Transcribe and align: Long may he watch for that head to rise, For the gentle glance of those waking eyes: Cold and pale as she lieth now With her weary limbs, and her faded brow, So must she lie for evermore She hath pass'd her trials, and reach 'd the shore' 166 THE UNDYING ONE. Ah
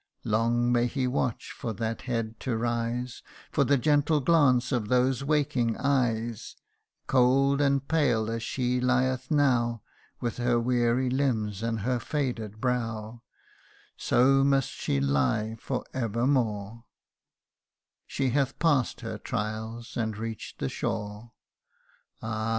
Long 0.23 0.71
may 0.71 0.87
he 0.87 1.05
watch 1.05 1.51
for 1.51 1.73
that 1.73 2.01
head 2.09 2.39
to 2.39 2.57
rise, 2.57 3.21
For 3.51 3.63
the 3.63 3.77
gentle 3.77 4.19
glance 4.19 4.71
of 4.71 4.87
those 4.87 5.23
waking 5.23 5.77
eyes: 5.77 6.55
Cold 7.05 7.61
and 7.61 7.87
pale 7.87 8.27
as 8.27 8.41
she 8.41 8.81
lieth 8.81 9.29
now 9.29 9.83
With 10.19 10.37
her 10.37 10.59
weary 10.59 11.11
limbs, 11.11 11.61
and 11.61 11.81
her 11.81 11.99
faded 11.99 12.59
brow, 12.59 13.21
So 13.95 14.43
must 14.43 14.69
she 14.71 14.99
lie 14.99 15.55
for 15.61 15.85
evermore 15.93 16.85
She 18.07 18.29
hath 18.31 18.57
pass'd 18.57 19.01
her 19.01 19.19
trials, 19.19 19.95
and 19.97 20.17
reach 20.17 20.55
'd 20.57 20.61
the 20.61 20.67
shore' 20.69 20.95
166 22.21 22.21
THE 22.21 22.25
UNDYING 22.27 22.31
ONE. 22.33 22.39
Ah 22.39 22.49